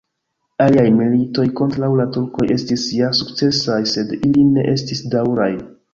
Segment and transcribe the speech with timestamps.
[0.63, 5.53] Aliaj militoj kontraŭ la turkoj estis ja sukcesaj, sed ili ne estis daŭraj.